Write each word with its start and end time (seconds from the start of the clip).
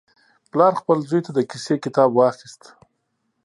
پلار 0.51 0.73
خپل 0.81 0.97
زوی 1.09 1.21
ته 1.25 1.31
د 1.33 1.39
کیسې 1.51 1.75
کتاب 1.83 2.09
واخیست. 2.13 2.61